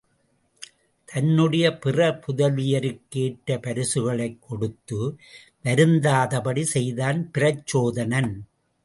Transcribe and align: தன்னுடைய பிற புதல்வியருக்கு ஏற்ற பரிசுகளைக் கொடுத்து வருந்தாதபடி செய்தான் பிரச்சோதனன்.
தன்னுடைய 1.05 1.77
பிற 1.77 2.21
புதல்வியருக்கு 2.27 3.09
ஏற்ற 3.09 3.59
பரிசுகளைக் 3.59 4.41
கொடுத்து 4.41 5.17
வருந்தாதபடி 5.63 6.61
செய்தான் 6.61 7.31
பிரச்சோதனன். 7.37 8.33